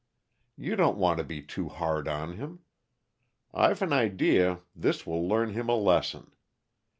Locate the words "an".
3.83-3.93